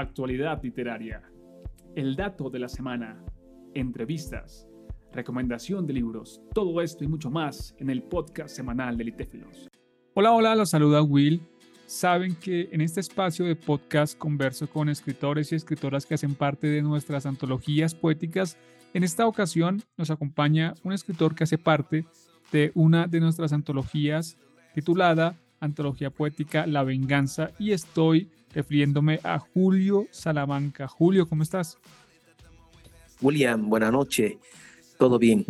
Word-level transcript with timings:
actualidad 0.00 0.62
literaria, 0.62 1.22
el 1.94 2.14
dato 2.14 2.50
de 2.50 2.58
la 2.58 2.68
semana, 2.68 3.20
entrevistas, 3.74 4.68
recomendación 5.12 5.86
de 5.86 5.94
libros, 5.94 6.40
todo 6.54 6.80
esto 6.80 7.04
y 7.04 7.08
mucho 7.08 7.30
más 7.30 7.74
en 7.78 7.90
el 7.90 8.02
podcast 8.02 8.54
semanal 8.54 8.96
de 8.96 9.04
Litéfilos. 9.04 9.68
Hola, 10.14 10.32
hola, 10.32 10.54
los 10.54 10.70
saluda 10.70 11.02
Will. 11.02 11.42
Saben 11.86 12.36
que 12.36 12.68
en 12.70 12.80
este 12.80 13.00
espacio 13.00 13.44
de 13.46 13.56
podcast 13.56 14.16
converso 14.16 14.68
con 14.68 14.88
escritores 14.88 15.50
y 15.52 15.56
escritoras 15.56 16.06
que 16.06 16.14
hacen 16.14 16.34
parte 16.34 16.66
de 16.66 16.82
nuestras 16.82 17.26
antologías 17.26 17.94
poéticas. 17.94 18.58
En 18.94 19.02
esta 19.02 19.26
ocasión 19.26 19.82
nos 19.96 20.10
acompaña 20.10 20.74
un 20.84 20.92
escritor 20.92 21.34
que 21.34 21.44
hace 21.44 21.58
parte 21.58 22.04
de 22.52 22.72
una 22.74 23.06
de 23.06 23.20
nuestras 23.20 23.52
antologías 23.52 24.36
titulada 24.74 25.36
Antología 25.60 26.10
Poética 26.10 26.66
La 26.66 26.84
Venganza 26.84 27.50
y 27.58 27.72
estoy 27.72 28.28
refiriéndome 28.54 29.20
a 29.22 29.38
Julio 29.38 30.06
Salamanca. 30.10 30.88
Julio, 30.88 31.28
¿cómo 31.28 31.42
estás? 31.42 31.78
William, 33.20 33.68
buenas 33.68 33.92
noches. 33.92 34.34
¿Todo 34.98 35.18
bien? 35.18 35.44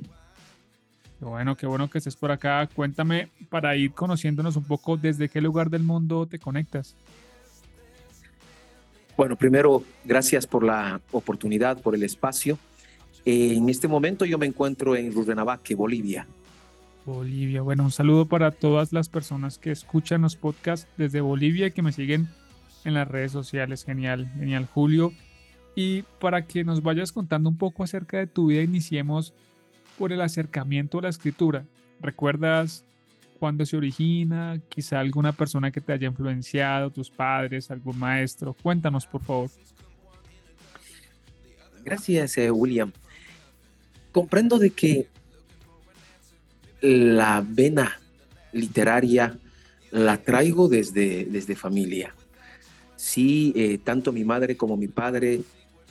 Bueno, 1.20 1.56
qué 1.56 1.66
bueno 1.66 1.90
que 1.90 1.98
estés 1.98 2.16
por 2.16 2.30
acá. 2.30 2.68
Cuéntame 2.72 3.28
para 3.48 3.76
ir 3.76 3.92
conociéndonos 3.92 4.56
un 4.56 4.64
poco 4.64 4.96
desde 4.96 5.28
qué 5.28 5.40
lugar 5.40 5.68
del 5.68 5.82
mundo 5.82 6.26
te 6.26 6.38
conectas. 6.38 6.94
Bueno, 9.16 9.34
primero, 9.34 9.82
gracias 10.04 10.46
por 10.46 10.62
la 10.62 11.00
oportunidad, 11.10 11.80
por 11.80 11.94
el 11.94 12.04
espacio. 12.04 12.56
En 13.24 13.68
este 13.68 13.88
momento 13.88 14.24
yo 14.24 14.38
me 14.38 14.46
encuentro 14.46 14.94
en 14.94 15.12
Rurrenabaque, 15.12 15.74
Bolivia. 15.74 16.26
Bolivia. 17.14 17.62
Bueno, 17.62 17.84
un 17.84 17.90
saludo 17.90 18.26
para 18.26 18.50
todas 18.50 18.92
las 18.92 19.08
personas 19.08 19.58
que 19.58 19.70
escuchan 19.70 20.22
los 20.22 20.36
podcasts 20.36 20.88
desde 20.96 21.20
Bolivia 21.20 21.66
y 21.66 21.70
que 21.70 21.82
me 21.82 21.92
siguen 21.92 22.28
en 22.84 22.94
las 22.94 23.08
redes 23.08 23.32
sociales. 23.32 23.84
Genial, 23.84 24.30
genial, 24.38 24.66
Julio. 24.66 25.12
Y 25.74 26.02
para 26.20 26.46
que 26.46 26.64
nos 26.64 26.82
vayas 26.82 27.12
contando 27.12 27.48
un 27.48 27.56
poco 27.56 27.82
acerca 27.82 28.18
de 28.18 28.26
tu 28.26 28.48
vida, 28.48 28.62
iniciemos 28.62 29.32
por 29.98 30.12
el 30.12 30.20
acercamiento 30.20 30.98
a 30.98 31.02
la 31.02 31.08
escritura. 31.08 31.64
¿Recuerdas 32.00 32.84
cuándo 33.38 33.64
se 33.64 33.76
origina? 33.76 34.60
Quizá 34.68 35.00
alguna 35.00 35.32
persona 35.32 35.70
que 35.70 35.80
te 35.80 35.92
haya 35.92 36.08
influenciado, 36.08 36.90
tus 36.90 37.10
padres, 37.10 37.70
algún 37.70 37.98
maestro. 37.98 38.54
Cuéntanos, 38.54 39.06
por 39.06 39.22
favor. 39.22 39.50
Gracias, 41.84 42.36
eh, 42.38 42.50
William. 42.50 42.92
Comprendo 44.12 44.58
de 44.58 44.70
que 44.70 45.08
la 46.80 47.44
vena 47.46 48.00
literaria 48.52 49.36
la 49.90 50.18
traigo 50.18 50.68
desde, 50.68 51.24
desde 51.24 51.56
familia. 51.56 52.14
Sí, 52.96 53.52
eh, 53.56 53.78
tanto 53.78 54.12
mi 54.12 54.24
madre 54.24 54.56
como 54.56 54.76
mi 54.76 54.88
padre 54.88 55.40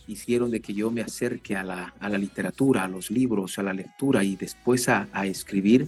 hicieron 0.07 0.52
de 0.52 0.61
que 0.61 0.73
yo 0.73 0.91
me 0.91 1.02
acerque 1.02 1.55
a 1.55 1.63
la, 1.63 1.94
a 1.99 2.09
la 2.09 2.17
literatura, 2.17 2.83
a 2.83 2.88
los 2.88 3.11
libros, 3.11 3.57
a 3.59 3.63
la 3.63 3.73
lectura 3.73 4.23
y 4.23 4.35
después 4.35 4.88
a, 4.89 5.07
a 5.11 5.25
escribir. 5.25 5.88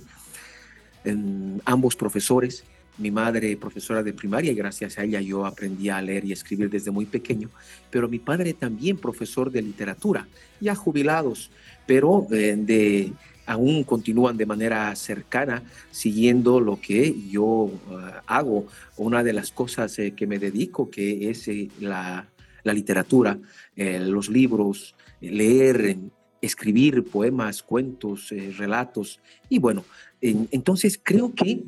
Ambos 1.66 1.95
profesores, 1.95 2.66
mi 2.97 3.09
madre 3.09 3.56
profesora 3.56 4.03
de 4.03 4.13
primaria 4.13 4.52
y 4.52 4.56
gracias 4.56 5.00
a 5.00 5.03
ella 5.03 5.22
yo 5.22 5.45
aprendí 5.45 5.89
a 5.89 6.02
leer 6.02 6.25
y 6.25 6.34
escribir 6.34 6.69
desde 6.69 6.91
muy 6.91 7.06
pequeño, 7.06 7.50
pero 7.89 8.09
mi 8.09 8.19
padre 8.19 8.53
también 8.53 8.97
profesor 8.97 9.50
de 9.50 9.61
literatura, 9.61 10.28
ya 10.59 10.75
jubilados, 10.75 11.50
pero 11.88 12.28
eh, 12.31 12.56
de, 12.58 13.13
aún 13.50 13.83
continúan 13.83 14.38
de 14.38 14.45
manera 14.45 14.95
cercana 14.95 15.64
siguiendo 15.89 16.59
lo 16.59 16.80
que 16.80 17.16
yo 17.31 17.72
eh, 17.89 18.11
hago. 18.28 18.67
Una 18.95 19.23
de 19.23 19.33
las 19.33 19.52
cosas 19.52 19.97
eh, 19.97 20.11
que 20.11 20.28
me 20.28 20.38
dedico, 20.38 20.91
que 20.91 21.31
es 21.31 21.47
eh, 21.47 21.67
la, 21.80 22.28
literatura, 22.64 23.39
los 23.75 24.30
libros, 24.30 24.94
leer, 25.22 25.97
escribir 26.39 27.03
poemas, 27.03 27.64
cuentos, 27.64 28.31
relatos. 28.58 29.19
Y 29.50 29.58
bueno, 29.58 29.84
en, 30.22 30.47
entonces 30.51 31.00
creo 31.01 31.34
que 31.34 31.63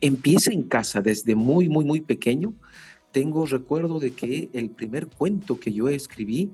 empieza 0.00 0.50
en 0.50 0.62
casa 0.62 1.02
desde 1.02 1.34
muy, 1.34 1.68
muy, 1.68 1.84
muy 1.84 2.00
pequeño. 2.00 2.54
Tengo 3.10 3.44
recuerdo 3.44 4.00
de 4.00 4.12
que 4.12 4.48
el 4.54 4.70
primer 4.70 5.08
cuento 5.08 5.60
que 5.60 5.70
yo 5.70 5.90
escribí 5.90 6.52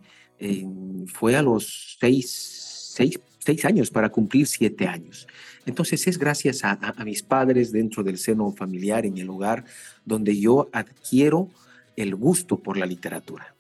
fue 1.07 1.37
a 1.37 1.43
los 1.43 1.97
seis, 2.01 2.91
seis 2.97 3.21
seis 3.49 3.65
años 3.65 3.91
para 3.91 4.11
cumplir 4.11 4.47
siete 4.47 4.87
años. 4.87 5.27
Entonces 5.65 6.07
es 6.07 6.19
gracias 6.19 6.65
a, 6.65 6.73
a, 6.73 7.03
mis 7.03 7.23
padres 7.23 7.73
dentro 7.73 8.03
del 8.03 8.19
seno 8.19 8.53
familiar, 8.53 9.07
en 9.07 9.17
el 9.17 9.31
hogar, 9.31 9.65
donde 10.05 10.39
yo 10.39 10.69
adquiero 10.71 11.49
el 11.97 12.15
gusto 12.15 12.59
por 12.59 12.77
la 12.77 12.85
literatura. 12.85 13.55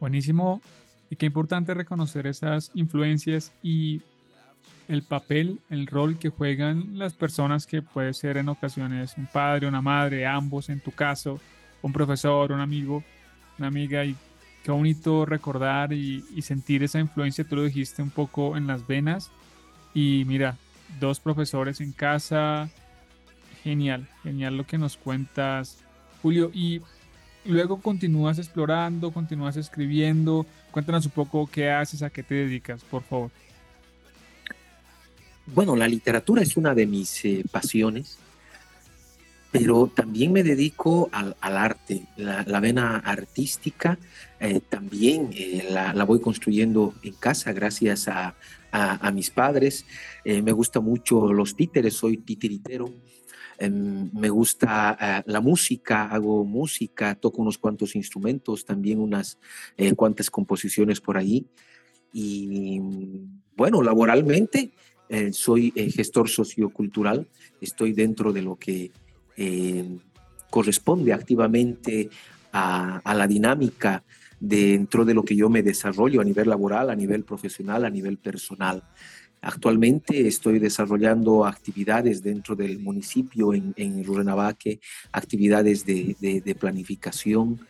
Buenísimo. 0.00 0.60
Y 1.10 1.14
qué 1.14 1.26
importante 1.26 1.74
reconocer 1.74 2.26
esas 2.26 2.72
influencias 2.74 3.52
y 3.62 4.02
el 4.88 5.04
papel, 5.04 5.60
el 5.70 5.86
rol 5.86 6.18
que 6.18 6.30
juegan 6.30 6.98
las 6.98 7.14
personas 7.14 7.68
que 7.68 7.82
puede 7.82 8.14
ser 8.14 8.36
en 8.36 8.48
ocasiones 8.48 9.14
un 9.16 9.26
padre, 9.26 9.68
una 9.68 9.80
madre, 9.80 10.26
ambos 10.26 10.70
en 10.70 10.80
tu 10.80 10.90
caso, 10.90 11.38
un 11.82 11.92
profesor, 11.92 12.50
un 12.50 12.60
amigo, 12.60 13.04
una 13.60 13.68
amiga 13.68 14.04
y 14.04 14.16
qué 14.64 14.72
bonito 14.72 15.26
recordar 15.26 15.92
y, 15.92 16.24
sentir 16.40 16.82
esa 16.82 16.98
influencia, 16.98 17.44
tú 17.44 17.56
lo 17.56 17.62
dijiste 17.64 18.02
un 18.02 18.10
poco 18.10 18.56
en 18.56 18.66
las 18.66 18.86
venas. 18.86 19.30
Y 19.92 20.24
mira, 20.26 20.56
dos 20.98 21.20
profesores 21.20 21.80
en 21.80 21.92
casa, 21.92 22.70
genial, 23.62 24.08
genial 24.22 24.56
lo 24.56 24.66
que 24.66 24.78
nos 24.78 24.96
cuentas, 24.96 25.78
Julio. 26.22 26.50
Y 26.54 26.80
luego 27.44 27.80
continúas 27.80 28.38
explorando, 28.38 29.12
continúas 29.12 29.58
escribiendo. 29.58 30.46
Cuéntanos 30.70 31.04
un 31.04 31.12
poco 31.12 31.46
qué 31.46 31.70
haces, 31.70 32.02
a 32.02 32.08
qué 32.08 32.22
te 32.22 32.34
dedicas, 32.34 32.82
por 32.84 33.02
favor. 33.02 33.30
Bueno, 35.46 35.76
la 35.76 35.86
literatura 35.86 36.40
es 36.40 36.56
una 36.56 36.74
de 36.74 36.86
mis 36.86 37.22
eh, 37.26 37.44
pasiones 37.52 38.18
pero 39.54 39.86
también 39.86 40.32
me 40.32 40.42
dedico 40.42 41.08
al, 41.12 41.36
arte, 41.40 42.08
la, 42.16 42.58
vena 42.58 42.96
artística 42.96 43.96
eh, 44.40 44.58
también 44.68 45.30
eh, 45.32 45.68
la, 45.70 45.94
la, 45.94 46.02
voy 46.02 46.20
construyendo 46.20 46.92
en 47.04 47.12
casa 47.12 47.52
gracias 47.52 48.08
a, 48.08 48.34
a, 48.72 49.12
mis 49.12 49.30
padres. 49.30 49.86
Eh, 50.24 50.42
me 50.42 50.50
gusta 50.50 50.80
mucho 50.80 51.32
los 51.32 51.54
títeres, 51.54 51.94
soy 51.94 52.16
titiritero. 52.16 52.92
Em, 53.56 54.10
me 54.12 54.28
gusta 54.28 55.22
la 55.24 55.40
música, 55.40 56.06
hago 56.06 56.44
música, 56.44 57.14
toco 57.14 57.40
unos 57.40 57.56
cuantos 57.56 57.94
instrumentos, 57.94 58.64
también 58.64 58.98
unas 58.98 59.38
cuantas 59.94 60.30
composiciones 60.30 61.00
por 61.00 61.16
ahí. 61.16 61.46
Y 62.12 62.80
bueno, 63.56 63.82
laboralmente 63.82 64.72
soy 65.30 65.70
gestor 65.94 66.28
sociocultural, 66.28 67.28
estoy 67.60 67.92
dentro 67.92 68.32
de 68.32 68.42
lo 68.42 68.56
que 68.56 68.90
eh, 69.36 69.98
corresponde 70.50 71.12
activamente 71.12 72.10
a, 72.52 73.14
la 73.14 73.26
dinámica 73.26 74.04
dentro 74.38 75.04
de 75.04 75.14
lo 75.14 75.24
que 75.24 75.34
yo 75.34 75.48
me 75.50 75.62
desarrollo 75.62 76.20
a 76.20 76.24
nivel 76.24 76.48
laboral, 76.48 76.90
a 76.90 76.94
nivel 76.94 77.24
profesional, 77.24 77.84
a 77.84 77.90
nivel 77.90 78.18
personal. 78.18 78.82
Actualmente 79.42 80.26
estoy 80.28 80.58
desarrollando 80.58 81.44
actividades 81.44 82.22
dentro 82.22 82.54
del 82.54 82.78
municipio 82.78 83.52
en, 83.52 83.74
en 83.76 84.04
Rurrenabaque, 84.04 84.80
actividades 85.12 85.84
de, 85.84 86.56
planificación, 86.58 87.60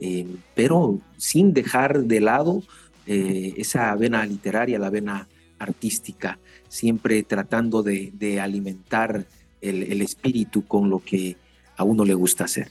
eh, 0.00 0.26
pero 0.54 1.00
sin 1.16 1.54
dejar 1.54 2.02
de 2.04 2.20
lado 2.20 2.62
eh, 3.06 3.54
esa 3.56 3.94
vena 3.94 4.26
literaria, 4.26 4.78
la 4.78 4.90
vena 4.90 5.28
artística, 5.58 6.40
siempre 6.68 7.22
tratando 7.22 7.84
de 7.84 8.40
alimentar 8.40 9.24
el, 9.62 10.02
espíritu 10.02 10.66
con 10.66 10.90
lo 10.90 10.98
que 10.98 11.36
a 11.76 11.84
uno 11.84 12.04
le 12.04 12.14
gusta 12.14 12.44
hacer. 12.44 12.70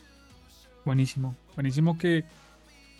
Buenísimo, 0.86 1.36
buenísimo 1.56 1.98
que 1.98 2.26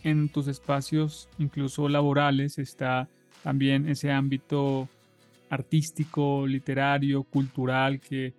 en 0.04 0.30
tus 0.30 0.48
espacios, 0.48 1.30
incluso 1.38 1.88
laborales, 1.90 2.58
está 2.58 3.08
también 3.44 3.88
ese 3.88 4.12
ámbito 4.12 4.88
artístico, 5.50 6.48
literario, 6.48 7.24
cultural, 7.24 8.00
que 8.00 8.34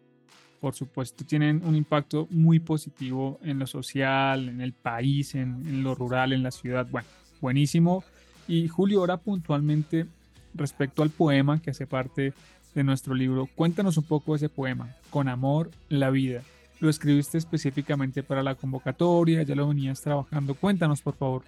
por 0.61 0.75
supuesto 0.75 1.25
tienen 1.25 1.61
un 1.65 1.75
impacto 1.75 2.27
muy 2.31 2.61
positivo 2.61 3.39
en 3.43 3.59
lo 3.59 3.67
social, 3.67 4.49
en 4.49 4.61
el 4.61 4.73
país, 4.73 5.35
en, 5.35 5.67
en 5.67 5.83
lo 5.83 5.95
rural, 5.95 6.33
en 6.33 6.43
la 6.43 6.51
ciudad. 6.51 6.87
Bueno, 6.91 7.09
buenísimo. 7.41 8.05
Y 8.49 8.69
Julio, 8.69 9.01
ahora 9.01 9.19
puntualmente 9.19 10.07
respecto 10.55 11.03
al 11.03 11.11
poema 11.11 11.61
que 11.61 11.71
hace 11.71 11.87
parte 11.87 12.33
de 12.75 12.85
nuestro 12.85 13.15
libro. 13.15 13.49
Cuéntanos 13.55 13.97
un 13.97 14.05
poco 14.05 14.35
ese 14.35 14.49
poema, 14.49 14.95
Con 15.11 15.29
amor, 15.29 15.71
la 15.89 16.11
vida. 16.11 16.43
Lo 16.81 16.89
escribiste 16.89 17.39
específicamente 17.39 18.23
para 18.23 18.43
la 18.43 18.55
convocatoria, 18.55 19.43
ya 19.43 19.55
lo 19.55 19.69
venías 19.69 20.01
trabajando. 20.01 20.55
Cuéntanos, 20.55 21.01
por 21.01 21.15
favor. 21.15 21.43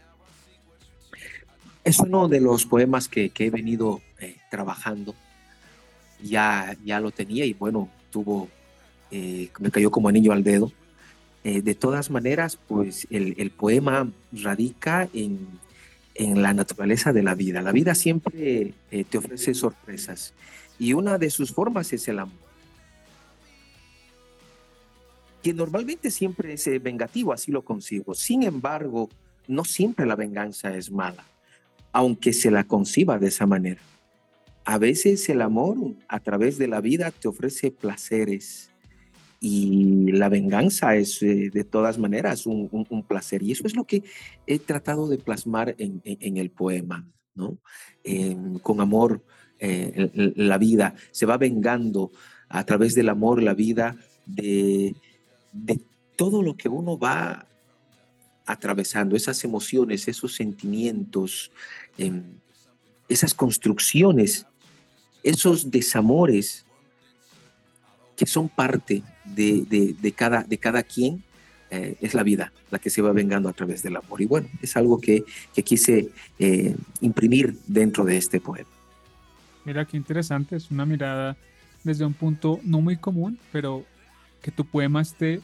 Es 1.82 1.98
uno 1.98 2.28
de 2.28 2.40
los 2.40 2.64
poemas 2.64 3.08
que, 3.08 3.30
que 3.30 3.46
he 3.46 3.50
venido 3.50 4.00
eh, 4.20 4.36
trabajando. 4.50 5.14
Ya, 6.22 6.76
ya 6.84 7.00
lo 7.00 7.10
tenía 7.10 7.44
y 7.44 7.52
bueno, 7.52 7.88
tuvo, 8.10 8.48
eh, 9.10 9.50
me 9.58 9.70
cayó 9.70 9.90
como 9.90 10.08
anillo 10.08 10.32
al 10.32 10.44
dedo. 10.44 10.72
Eh, 11.42 11.60
de 11.60 11.74
todas 11.74 12.10
maneras, 12.10 12.58
pues 12.68 13.06
el, 13.10 13.34
el 13.36 13.50
poema 13.50 14.08
radica 14.32 15.08
en, 15.12 15.46
en 16.14 16.42
la 16.42 16.54
naturaleza 16.54 17.12
de 17.12 17.22
la 17.22 17.34
vida. 17.34 17.60
La 17.60 17.72
vida 17.72 17.94
siempre 17.94 18.72
eh, 18.90 19.04
te 19.04 19.18
ofrece 19.18 19.54
sorpresas 19.54 20.32
y 20.78 20.92
una 20.92 21.18
de 21.18 21.30
sus 21.30 21.52
formas 21.52 21.92
es 21.92 22.06
el 22.08 22.20
amor. 22.20 22.44
Que 25.42 25.52
normalmente 25.52 26.10
siempre 26.10 26.54
es 26.54 26.66
eh, 26.66 26.78
vengativo, 26.78 27.32
así 27.32 27.52
lo 27.52 27.62
consigo. 27.62 28.14
Sin 28.14 28.42
embargo, 28.42 29.10
no 29.46 29.64
siempre 29.64 30.06
la 30.06 30.16
venganza 30.16 30.74
es 30.74 30.90
mala, 30.90 31.24
aunque 31.92 32.32
se 32.32 32.50
la 32.50 32.64
conciba 32.64 33.18
de 33.18 33.28
esa 33.28 33.46
manera. 33.46 33.80
A 34.64 34.78
veces 34.78 35.28
el 35.28 35.42
amor 35.42 35.76
a 36.08 36.20
través 36.20 36.56
de 36.56 36.68
la 36.68 36.80
vida 36.80 37.10
te 37.10 37.28
ofrece 37.28 37.70
placeres, 37.70 38.70
y 39.46 40.10
la 40.10 40.30
venganza 40.30 40.96
es 40.96 41.22
eh, 41.22 41.50
de 41.52 41.64
todas 41.64 41.98
maneras 41.98 42.46
un, 42.46 43.04
placer. 43.06 43.42
Y 43.42 43.52
eso 43.52 43.66
es 43.66 43.76
lo 43.76 43.84
que 43.84 44.02
he 44.46 44.58
tratado 44.58 45.06
de 45.06 45.18
plasmar 45.18 45.74
en, 45.76 46.00
el 46.38 46.50
poema, 46.50 47.06
¿no? 47.34 47.58
con 48.62 48.80
amor, 48.80 49.22
eh, 49.58 50.32
la 50.36 50.56
vida 50.56 50.94
se 51.10 51.26
va 51.26 51.36
vengando 51.36 52.10
a 52.48 52.64
través 52.64 52.94
del 52.94 53.10
amor, 53.10 53.42
la 53.42 53.52
vida 53.52 53.98
de, 54.24 54.96
de 55.52 55.78
todo 56.16 56.40
lo 56.40 56.56
que 56.56 56.70
uno 56.70 56.98
va 56.98 57.46
atravesando, 58.46 59.14
esas 59.14 59.44
emociones, 59.44 60.08
esos 60.08 60.34
sentimientos, 60.34 61.52
em, 61.98 62.22
esas 63.10 63.34
construcciones, 63.34 64.46
esos 65.22 65.70
desamores 65.70 66.64
que 68.16 68.24
son 68.24 68.48
parte 68.48 69.02
de, 69.24 70.14
cada, 70.16 70.42
de 70.42 70.58
cada 70.58 70.82
quien, 70.82 71.22
eh, 71.70 71.96
es 72.00 72.14
la 72.14 72.22
vida 72.22 72.52
la 72.70 72.78
que 72.78 72.90
se 72.90 73.02
va 73.02 73.12
vengando 73.12 73.48
a 73.48 73.52
través 73.52 73.82
del 73.82 73.96
amor. 73.96 74.20
Y 74.20 74.26
bueno, 74.26 74.48
es 74.62 74.76
algo 74.76 75.00
que, 75.00 75.24
quise 75.64 76.10
eh, 76.38 76.76
imprimir 77.00 77.56
dentro 77.66 78.04
de 78.04 78.16
este 78.16 78.40
poema. 78.40 78.68
Mira 79.64 79.84
qué 79.84 79.96
interesante, 79.96 80.56
es 80.56 80.70
una 80.70 80.84
mirada 80.84 81.36
desde 81.84 82.04
un 82.04 82.12
punto 82.12 82.60
no 82.64 82.80
muy 82.80 82.96
común, 82.96 83.38
pero 83.50 83.84
que 84.42 84.50
tu 84.50 84.64
poema 84.64 85.00
este 85.00 85.40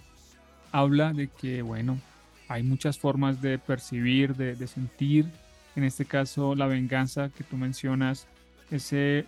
habla 0.73 1.13
de 1.13 1.29
que, 1.29 1.63
bueno, 1.63 1.99
hay 2.49 2.63
muchas 2.63 2.99
formas 2.99 3.41
de 3.41 3.59
percibir, 3.59 4.37
de, 4.37 4.57
de 4.57 4.67
sentir, 4.67 5.27
en 5.77 5.85
este 5.85 6.05
caso 6.05 6.55
la 6.55 6.67
venganza 6.67 7.31
que 7.31 7.45
tú 7.45 7.57
mencionas, 7.57 8.27
ese 8.71 9.25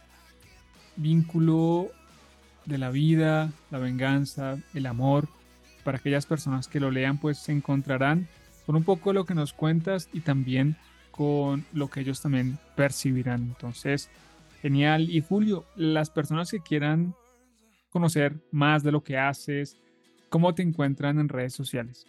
vínculo 0.97 1.91
de 2.65 2.79
la 2.79 2.91
vida, 2.91 3.53
la 3.71 3.79
venganza, 3.79 4.59
el 4.75 4.87
amor. 4.87 5.29
Para 5.85 5.99
aquellas 5.99 6.27
personas 6.27 6.69
que 6.69 6.81
lo 6.81 6.91
lean, 6.91 7.19
pues 7.19 7.39
se 7.39 7.53
encontrarán 7.53 8.29
con 8.67 8.77
un 8.77 8.85
poco 8.85 9.13
lo 9.13 9.25
que 9.25 9.35
nos 9.35 9.53
cuentas 9.53 10.09
y 10.13 10.21
también 10.21 10.77
con 11.11 11.65
lo 11.73 11.89
que 11.89 12.01
ellos 12.01 12.21
también 12.21 12.59
percibirán. 12.77 13.43
Entonces, 13.43 14.09
genial. 14.61 15.11
Y 15.11 15.21
Julio, 15.21 15.65
las 15.77 16.11
personas 16.11 16.51
que 16.51 16.61
quieran 16.61 17.15
conocer 17.91 18.41
más 18.51 18.83
de 18.83 18.93
lo 18.93 19.03
que 19.03 19.19
haces, 19.19 19.77
¿cómo 20.29 20.55
te 20.55 20.63
encuentran 20.63 21.19
en 21.19 21.29
redes 21.29 21.53
sociales? 21.53 22.07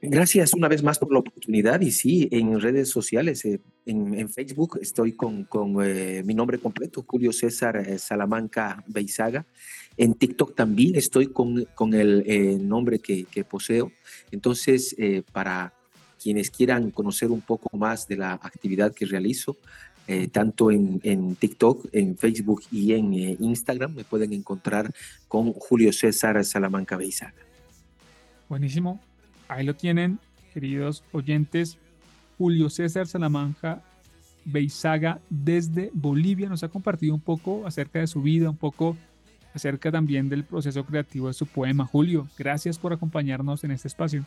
Gracias 0.00 0.54
una 0.54 0.68
vez 0.68 0.82
más 0.84 0.96
por 0.98 1.12
la 1.12 1.18
oportunidad 1.18 1.80
y 1.80 1.90
sí, 1.90 2.28
en 2.30 2.60
redes 2.60 2.88
sociales, 2.88 3.44
eh, 3.44 3.60
en, 3.84 4.28
Facebook 4.28 4.78
estoy 4.80 5.12
con, 5.12 5.48
eh, 5.82 6.22
mi 6.24 6.34
nombre 6.34 6.60
completo, 6.60 7.04
Julio 7.04 7.32
César 7.32 7.76
eh, 7.78 7.98
Salamanca 7.98 8.84
Beizaga. 8.86 9.44
En 9.96 10.14
TikTok 10.14 10.54
también 10.54 10.94
estoy 10.94 11.26
con, 11.26 11.66
el 11.94 12.68
nombre 12.68 13.00
que, 13.00 13.26
poseo. 13.50 13.90
Entonces, 14.30 14.94
para 15.32 15.74
quienes 16.22 16.52
quieran 16.52 16.92
conocer 16.92 17.32
un 17.32 17.40
poco 17.40 17.76
más 17.76 18.06
de 18.06 18.18
la 18.18 18.34
actividad 18.34 18.94
que 18.94 19.06
realizo, 19.06 19.56
tanto 20.30 20.70
en, 20.70 21.00
en, 21.02 21.34
TikTok, 21.34 21.88
en 21.90 22.16
Facebook 22.16 22.62
y 22.70 22.92
en 22.92 23.12
Instagram, 23.12 23.96
me 23.96 24.04
pueden 24.04 24.32
encontrar 24.32 24.88
con 25.26 25.52
Julio 25.52 25.92
César 25.92 26.44
Salamanca 26.44 26.96
Beizaga. 26.96 27.34
Buenísimo. 28.48 29.00
Ahí 29.48 29.64
lo 29.64 29.74
tienen, 29.74 30.18
queridos 30.52 31.02
oyentes. 31.12 31.78
Julio 32.36 32.70
César 32.70 33.06
Salamanca 33.06 33.82
Beizaga 34.44 35.20
desde 35.28 35.90
Bolivia 35.92 36.48
nos 36.48 36.62
ha 36.62 36.68
compartido 36.68 37.14
un 37.14 37.20
poco 37.20 37.66
acerca 37.66 37.98
de 37.98 38.06
su 38.06 38.22
vida, 38.22 38.48
un 38.50 38.56
poco 38.56 38.96
acerca 39.54 39.90
también 39.90 40.28
del 40.28 40.44
proceso 40.44 40.84
creativo 40.84 41.28
de 41.28 41.34
su 41.34 41.46
poema. 41.46 41.86
Julio, 41.86 42.28
gracias 42.38 42.78
por 42.78 42.92
acompañarnos 42.92 43.64
en 43.64 43.72
este 43.72 43.88
espacio. 43.88 44.24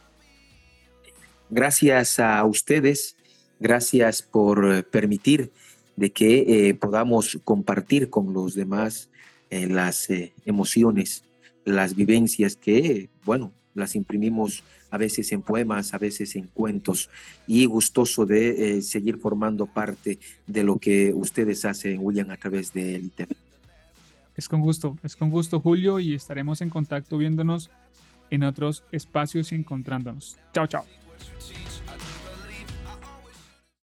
Gracias 1.50 2.20
a 2.20 2.44
ustedes, 2.46 3.16
gracias 3.60 4.22
por 4.22 4.74
eh, 4.74 4.84
permitir 4.84 5.52
de 5.96 6.12
que 6.12 6.70
eh, 6.70 6.74
podamos 6.74 7.40
compartir 7.44 8.10
con 8.10 8.34
los 8.34 8.56
demás 8.56 9.10
eh, 9.50 9.68
las 9.68 10.08
emociones, 10.46 11.24
las 11.66 11.96
vivencias 11.96 12.56
que, 12.56 13.10
bueno, 13.24 13.54
las 13.74 13.96
imprimimos 13.96 14.64
a 14.90 14.98
veces 14.98 15.32
en 15.32 15.42
poemas, 15.42 15.94
a 15.94 15.98
veces 15.98 16.36
en 16.36 16.48
cuentos, 16.48 17.10
y 17.48 17.66
gustoso 17.66 18.26
de 18.26 18.78
eh, 18.78 18.82
seguir 18.82 19.18
formando 19.18 19.66
parte 19.66 20.20
de 20.48 20.64
lo 20.64 20.78
que 20.78 21.14
ustedes 21.14 21.66
hacen, 21.66 22.00
William, 22.02 22.30
a 22.30 22.38
través 22.38 22.74
de 22.74 23.00
ITEP. 23.00 23.32
Es 24.36 24.50
con 24.50 24.62
gusto, 24.62 24.98
es 25.04 25.16
con 25.16 25.30
gusto, 25.30 25.60
Julio, 25.60 26.00
y 26.00 26.14
estaremos 26.14 26.62
en 26.62 26.70
contacto 26.70 27.18
viéndonos 27.18 27.70
en 28.30 28.44
otros 28.44 28.84
espacios 28.92 29.52
y 29.52 29.56
encontrándonos. 29.56 30.38
Chao, 30.54 30.68
chao. 30.68 30.86